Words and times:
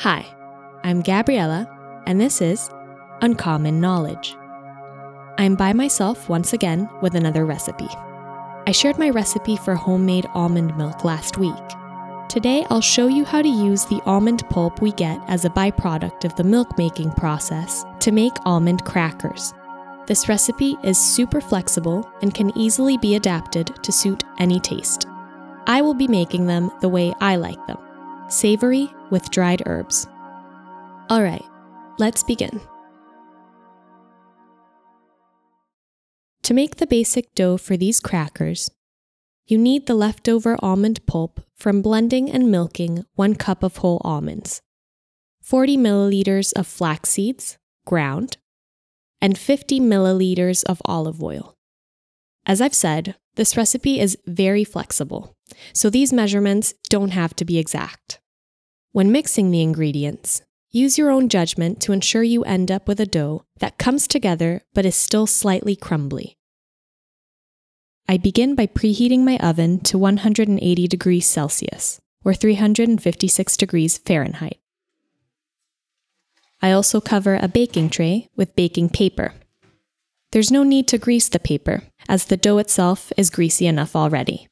Hi, 0.00 0.26
I'm 0.84 1.00
Gabriella, 1.00 1.66
and 2.04 2.20
this 2.20 2.42
is 2.42 2.68
Uncommon 3.22 3.80
Knowledge. 3.80 4.36
I'm 5.38 5.56
by 5.56 5.72
myself 5.72 6.28
once 6.28 6.52
again 6.52 6.86
with 7.00 7.14
another 7.14 7.46
recipe. 7.46 7.88
I 8.66 8.72
shared 8.72 8.98
my 8.98 9.08
recipe 9.08 9.56
for 9.56 9.74
homemade 9.74 10.26
almond 10.34 10.76
milk 10.76 11.02
last 11.02 11.38
week. 11.38 11.54
Today, 12.28 12.66
I'll 12.68 12.82
show 12.82 13.06
you 13.06 13.24
how 13.24 13.40
to 13.40 13.48
use 13.48 13.86
the 13.86 14.02
almond 14.04 14.46
pulp 14.50 14.82
we 14.82 14.92
get 14.92 15.18
as 15.28 15.46
a 15.46 15.50
byproduct 15.50 16.26
of 16.26 16.36
the 16.36 16.44
milk 16.44 16.76
making 16.76 17.12
process 17.12 17.82
to 18.00 18.12
make 18.12 18.34
almond 18.44 18.84
crackers. 18.84 19.54
This 20.06 20.28
recipe 20.28 20.76
is 20.84 20.98
super 20.98 21.40
flexible 21.40 22.06
and 22.20 22.34
can 22.34 22.52
easily 22.54 22.98
be 22.98 23.14
adapted 23.14 23.74
to 23.82 23.92
suit 23.92 24.24
any 24.38 24.60
taste. 24.60 25.06
I 25.66 25.80
will 25.80 25.94
be 25.94 26.06
making 26.06 26.44
them 26.44 26.70
the 26.82 26.90
way 26.90 27.14
I 27.18 27.36
like 27.36 27.66
them 27.66 27.78
savory 28.28 28.92
with 29.10 29.30
dried 29.30 29.62
herbs. 29.66 30.06
Alright, 31.10 31.44
let's 31.98 32.22
begin. 32.22 32.60
To 36.42 36.54
make 36.54 36.76
the 36.76 36.86
basic 36.86 37.34
dough 37.34 37.56
for 37.56 37.76
these 37.76 37.98
crackers, 38.00 38.70
you 39.46 39.58
need 39.58 39.86
the 39.86 39.94
leftover 39.94 40.56
almond 40.60 41.04
pulp 41.06 41.40
from 41.54 41.82
blending 41.82 42.30
and 42.30 42.50
milking 42.50 43.04
1 43.14 43.34
cup 43.36 43.62
of 43.62 43.78
whole 43.78 44.00
almonds, 44.04 44.60
40 45.42 45.76
milliliters 45.76 46.52
of 46.54 46.66
flax 46.66 47.10
seeds, 47.10 47.58
ground, 47.84 48.36
and 49.20 49.38
50 49.38 49.80
milliliters 49.80 50.64
of 50.64 50.82
olive 50.84 51.22
oil. 51.22 51.56
As 52.44 52.60
I've 52.60 52.74
said, 52.74 53.16
this 53.36 53.56
recipe 53.56 54.00
is 54.00 54.18
very 54.26 54.64
flexible, 54.64 55.34
so 55.72 55.90
these 55.90 56.12
measurements 56.12 56.74
don't 56.88 57.10
have 57.10 57.34
to 57.36 57.44
be 57.44 57.58
exact. 57.58 58.20
When 58.96 59.12
mixing 59.12 59.50
the 59.50 59.60
ingredients, 59.60 60.40
use 60.70 60.96
your 60.96 61.10
own 61.10 61.28
judgment 61.28 61.82
to 61.82 61.92
ensure 61.92 62.22
you 62.22 62.44
end 62.44 62.70
up 62.70 62.88
with 62.88 62.98
a 62.98 63.04
dough 63.04 63.44
that 63.58 63.76
comes 63.76 64.08
together 64.08 64.62
but 64.72 64.86
is 64.86 64.96
still 64.96 65.26
slightly 65.26 65.76
crumbly. 65.76 66.38
I 68.08 68.16
begin 68.16 68.54
by 68.54 68.66
preheating 68.66 69.18
my 69.18 69.36
oven 69.36 69.80
to 69.80 69.98
180 69.98 70.88
degrees 70.88 71.26
Celsius, 71.26 72.00
or 72.24 72.32
356 72.32 73.58
degrees 73.58 73.98
Fahrenheit. 73.98 74.60
I 76.62 76.72
also 76.72 76.98
cover 77.02 77.38
a 77.42 77.48
baking 77.48 77.90
tray 77.90 78.30
with 78.34 78.56
baking 78.56 78.88
paper. 78.88 79.34
There's 80.32 80.50
no 80.50 80.62
need 80.62 80.88
to 80.88 80.96
grease 80.96 81.28
the 81.28 81.38
paper, 81.38 81.82
as 82.08 82.24
the 82.24 82.38
dough 82.38 82.56
itself 82.56 83.12
is 83.18 83.28
greasy 83.28 83.66
enough 83.66 83.94
already. 83.94 84.48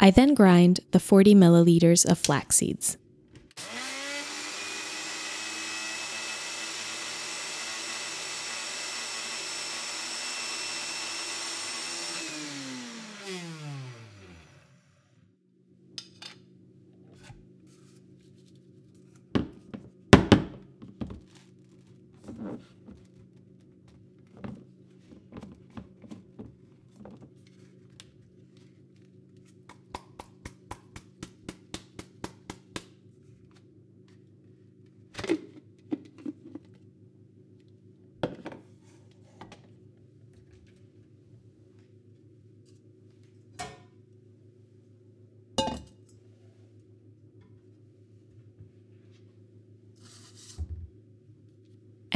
I 0.00 0.10
then 0.10 0.34
grind 0.34 0.80
the 0.92 1.00
40 1.00 1.34
milliliters 1.34 2.08
of 2.08 2.18
flax 2.18 2.56
seeds. 2.56 2.96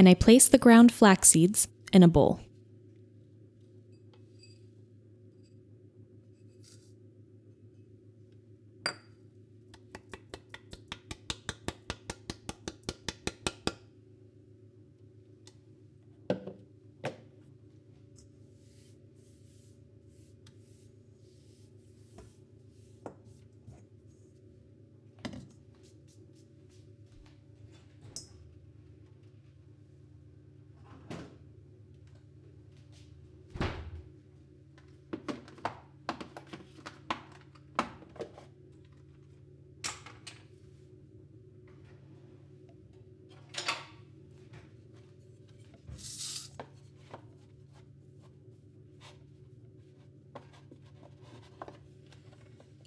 And 0.02 0.08
I 0.08 0.14
place 0.14 0.48
the 0.48 0.58
ground 0.58 0.90
flax 0.90 1.28
seeds 1.28 1.68
in 1.92 2.02
a 2.02 2.08
bowl. 2.08 2.40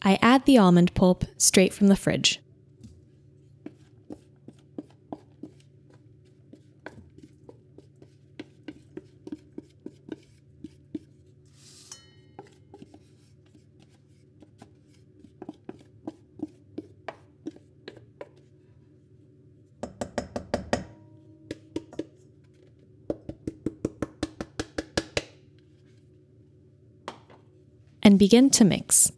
I 0.07 0.19
add 0.21 0.45
the 0.45 0.59
almond 0.59 0.93
pulp 0.93 1.25
straight 1.35 1.73
from 1.73 1.87
the 1.87 1.95
fridge. 1.95 2.39
and 28.03 28.19
begin 28.19 28.51
to 28.51 28.63
mix. 28.63 29.11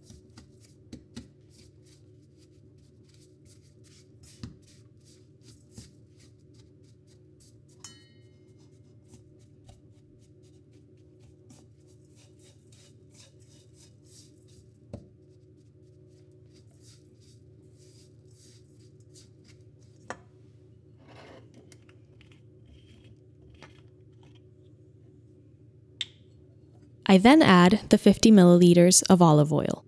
I 27.07 27.17
then 27.17 27.41
add 27.41 27.79
the 27.89 27.97
50 27.97 28.31
milliliters 28.31 29.01
of 29.09 29.21
olive 29.21 29.53
oil. 29.53 29.86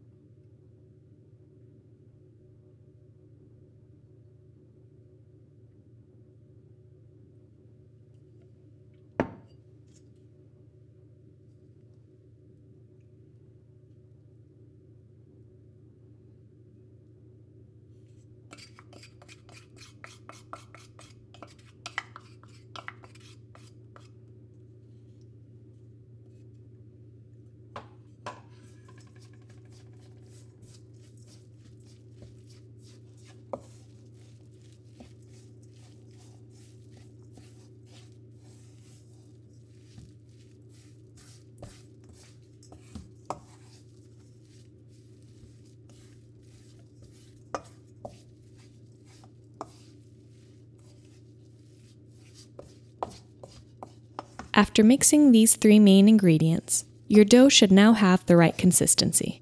After 54.59 54.83
mixing 54.83 55.31
these 55.31 55.55
three 55.55 55.79
main 55.79 56.09
ingredients, 56.09 56.83
your 57.07 57.23
dough 57.23 57.47
should 57.47 57.71
now 57.71 57.93
have 57.93 58.25
the 58.25 58.35
right 58.35 58.57
consistency. 58.57 59.41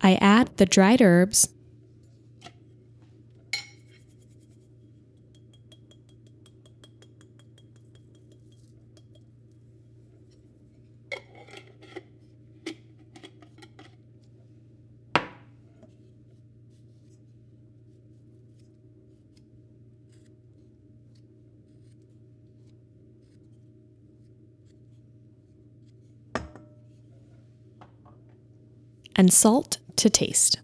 I 0.00 0.14
add 0.20 0.56
the 0.56 0.66
dried 0.66 1.02
herbs 1.02 1.48
and 29.16 29.32
salt 29.32 29.78
to 29.96 30.10
taste. 30.10 30.60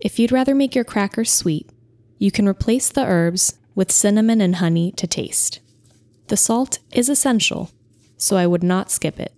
If 0.00 0.18
you'd 0.18 0.32
rather 0.32 0.54
make 0.54 0.74
your 0.74 0.84
crackers 0.84 1.32
sweet, 1.32 1.70
you 2.18 2.30
can 2.30 2.46
replace 2.46 2.90
the 2.90 3.04
herbs 3.04 3.58
with 3.74 3.90
cinnamon 3.90 4.40
and 4.40 4.56
honey 4.56 4.92
to 4.92 5.06
taste. 5.06 5.60
The 6.28 6.36
salt 6.36 6.78
is 6.92 7.08
essential, 7.08 7.70
so 8.16 8.36
I 8.36 8.46
would 8.46 8.62
not 8.62 8.90
skip 8.90 9.18
it. 9.18 9.32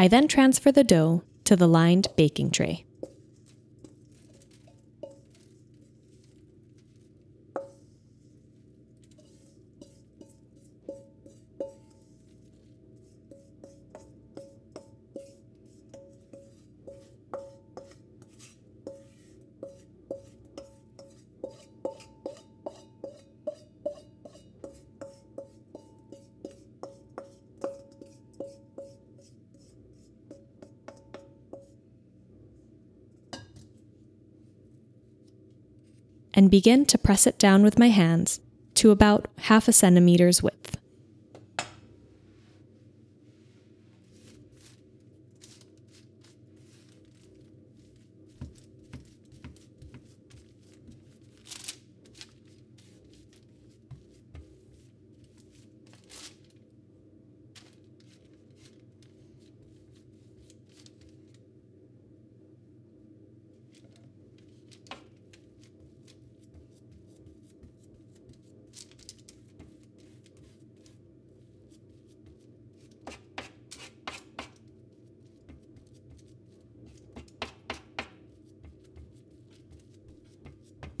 I 0.00 0.08
then 0.08 0.28
transfer 0.28 0.72
the 0.72 0.82
dough 0.82 1.24
to 1.44 1.56
the 1.56 1.68
lined 1.68 2.08
baking 2.16 2.52
tray. 2.52 2.86
And 36.40 36.50
begin 36.50 36.86
to 36.86 36.96
press 36.96 37.26
it 37.26 37.38
down 37.38 37.62
with 37.62 37.78
my 37.78 37.90
hands 37.90 38.40
to 38.72 38.90
about 38.90 39.28
half 39.40 39.68
a 39.68 39.72
centimeter's 39.74 40.42
width. 40.42 40.49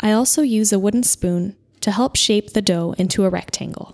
I 0.00 0.12
also 0.12 0.42
use 0.42 0.72
a 0.72 0.78
wooden 0.78 1.02
spoon 1.02 1.56
to 1.80 1.90
help 1.90 2.16
shape 2.16 2.52
the 2.52 2.62
dough 2.62 2.94
into 2.98 3.24
a 3.24 3.30
rectangle. 3.30 3.89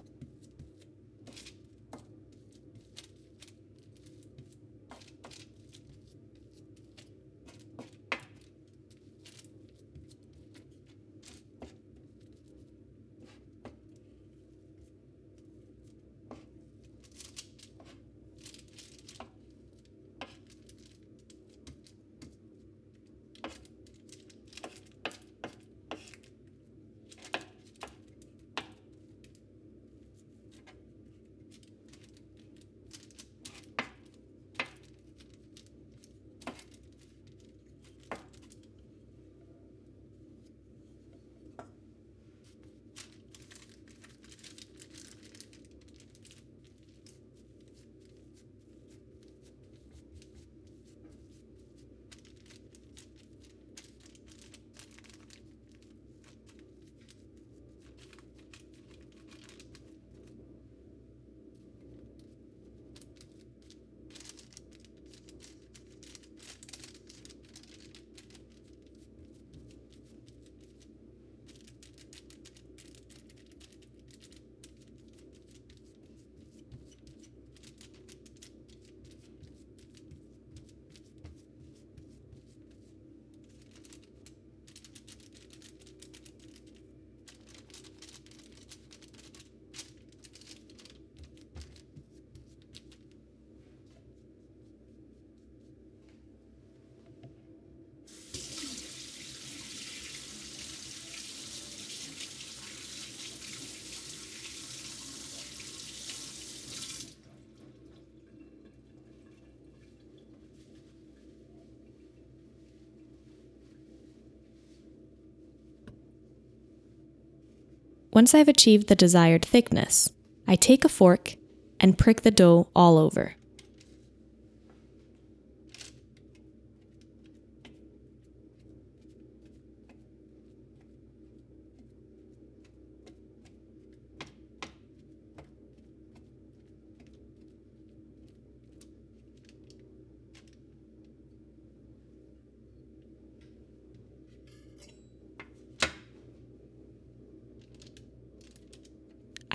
Once 118.17 118.35
I've 118.35 118.49
achieved 118.49 118.89
the 118.89 118.97
desired 118.97 119.45
thickness, 119.45 120.11
I 120.49 120.57
take 120.57 120.87
a 120.87 120.89
fork 120.89 121.37
and 121.79 121.99
prick 121.99 122.23
the 122.23 122.31
dough 122.31 122.67
all 122.75 122.97
over. 122.97 123.35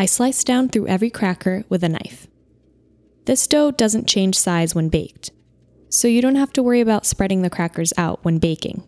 I 0.02 0.08
slice 0.08 0.44
down 0.44 0.70
through 0.70 0.88
every 0.88 1.12
cracker 1.12 1.64
with 1.70 1.84
a 1.84 1.90
knife. 1.90 2.26
This 3.26 3.46
dough 3.46 3.70
doesn't 3.70 4.08
change 4.08 4.36
size 4.36 4.74
when 4.74 4.90
baked, 4.90 5.30
so 5.90 6.08
you 6.08 6.24
don't 6.24 6.38
have 6.38 6.52
to 6.54 6.64
worry 6.64 6.82
about 6.82 7.06
spreading 7.06 7.44
the 7.44 7.52
crackers 7.52 7.94
out 7.98 8.26
when 8.26 8.40
baking. 8.40 8.82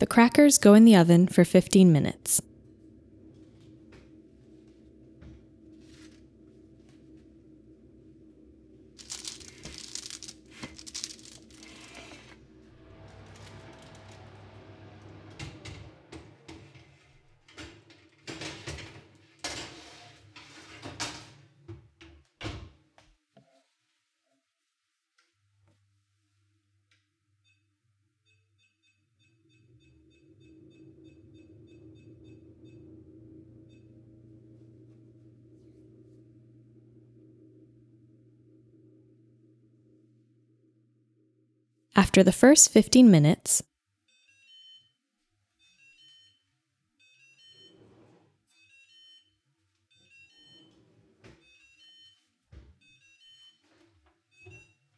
The 0.00 0.06
crackers 0.06 0.56
go 0.56 0.72
in 0.72 0.86
the 0.86 0.96
oven 0.96 1.28
for 1.28 1.44
15 1.44 1.92
minutes. 1.92 2.40
After 42.00 42.22
the 42.22 42.32
first 42.32 42.70
15 42.70 43.10
minutes, 43.10 43.62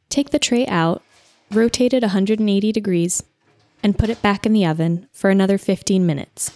take 0.08 0.30
the 0.30 0.38
tray 0.38 0.64
out, 0.68 1.02
rotate 1.50 1.92
it 1.92 2.04
180 2.04 2.70
degrees, 2.70 3.24
and 3.82 3.98
put 3.98 4.08
it 4.08 4.22
back 4.22 4.46
in 4.46 4.52
the 4.52 4.64
oven 4.64 5.08
for 5.10 5.28
another 5.28 5.58
15 5.58 6.06
minutes. 6.06 6.52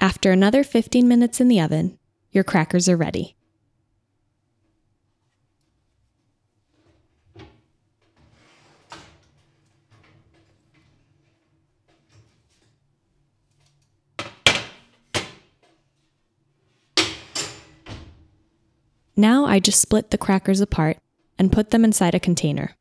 After 0.00 0.30
another 0.30 0.62
15 0.62 1.08
minutes 1.08 1.40
in 1.40 1.48
the 1.48 1.60
oven, 1.60 1.98
your 2.30 2.44
crackers 2.44 2.88
are 2.88 2.96
ready. 2.96 3.34
Now 19.16 19.46
I 19.46 19.58
just 19.58 19.80
split 19.80 20.12
the 20.12 20.18
crackers 20.18 20.60
apart 20.60 20.98
and 21.40 21.50
put 21.50 21.70
them 21.70 21.84
inside 21.84 22.14
a 22.14 22.20
container. 22.20 22.77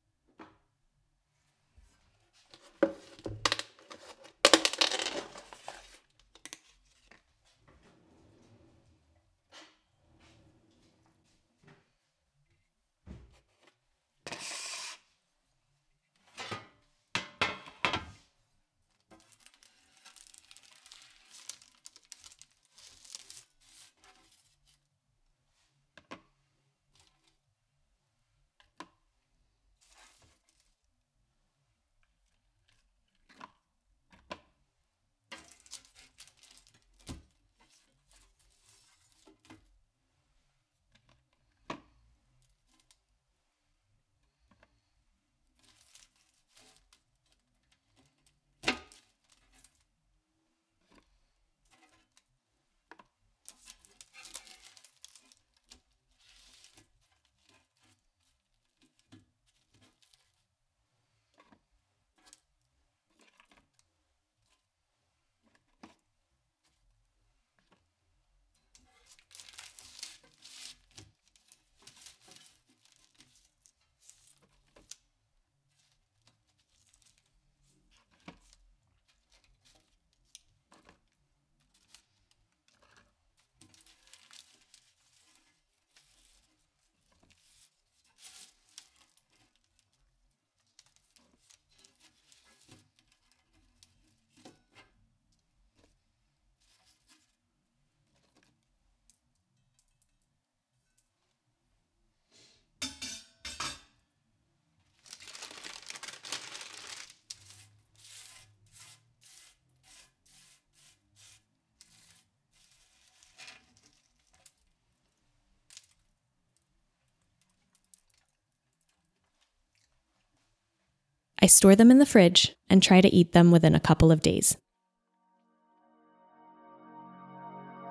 I 121.48 121.50
store 121.50 121.78
them 121.78 121.92
in 121.92 121.98
the 121.98 122.06
fridge 122.06 122.58
and 122.70 122.84
try 122.84 123.00
to 123.00 123.08
eat 123.08 123.32
them 123.32 123.52
within 123.52 123.74
a 123.74 123.80
couple 123.80 124.12
of 124.12 124.22
days. 124.22 124.58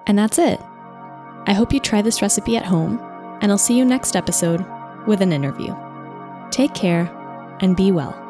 And 0.07 0.19
that's 0.19 0.39
it. 0.39 0.61
I 1.47 1.55
hope 1.55 1.73
you 1.73 1.81
try 1.81 2.03
this 2.03 2.21
recipe 2.21 2.59
at 2.59 2.67
home, 2.67 2.99
and 3.41 3.51
I'll 3.51 3.57
see 3.57 3.75
you 3.75 3.87
next 3.87 4.15
episode 4.15 4.63
with 5.07 5.23
an 5.23 5.33
interview. 5.33 5.75
Take 6.51 6.75
care 6.75 7.11
and 7.63 7.75
be 7.75 7.93
well. 7.93 8.26